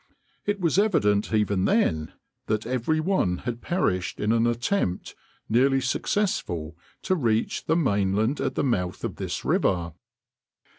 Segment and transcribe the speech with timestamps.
[0.47, 2.13] It was evident even then
[2.47, 5.13] that every one had perished in an attempt,
[5.47, 9.93] nearly successful, to reach the mainland at the mouth of this river.